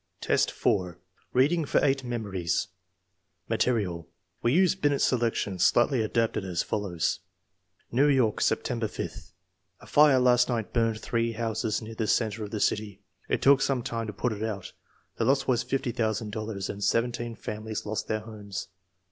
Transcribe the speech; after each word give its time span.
X, 0.27 0.45
4. 0.47 0.97
Reading 1.31 1.63
for 1.63 1.79
eight 1.85 2.03
memories 2.03 2.69
Material. 3.47 4.07
We 4.41 4.51
use 4.51 4.73
Binet's 4.73 5.03
selection, 5.03 5.59
slightly 5.59 6.01
adapted, 6.01 6.43
as 6.43 6.63
follows: 6.63 7.19
i 7.19 7.95
New 7.97 8.07
York, 8.07 8.41
September 8.41 8.87
5th. 8.87 9.33
A 9.79 9.85
fire 9.85 10.17
last 10.17 10.49
night 10.49 10.73
burned 10.73 10.99
three 10.99 11.33
houses 11.33 11.83
near 11.83 11.93
the 11.93 12.07
center 12.07 12.43
of 12.43 12.49
tJie 12.49 12.61
city. 12.63 13.01
It 13.29 13.43
took 13.43 13.61
some 13.61 13.83
time 13.83 14.07
to 14.07 14.11
put 14.13 14.33
it 14.33 14.41
out. 14.41 14.73
The 15.17 15.25
loss 15.25 15.45
was 15.45 15.61
fifty 15.61 15.91
thousand 15.91 16.31
dollars, 16.31 16.67
and 16.67 16.83
seventeen 16.83 17.35
families 17.35 17.85
lost 17.85 18.07
their 18.07 18.21
homes. 18.21 18.69